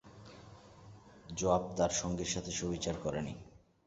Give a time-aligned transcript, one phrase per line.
[1.37, 3.33] জুওয়াব তার সঙ্গীর সাথে সুবিচার করেনি।